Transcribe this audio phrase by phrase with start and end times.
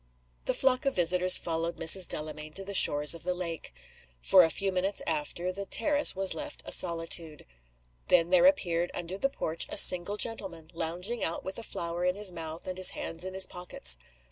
[0.45, 2.07] The flock of visitors followed Mrs.
[2.07, 3.71] Delamayn to the shores of the lake.
[4.19, 7.45] For a few minutes after the terrace was left a solitude.
[8.07, 12.15] Then there appeared under the porch a single gentleman, lounging out with a flower in
[12.15, 13.99] his mouth and his hands in his pockets.